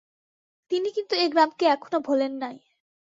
[0.71, 2.55] তিনি কিন্তু এ গ্রামকে এখনও ভোলেন নাই।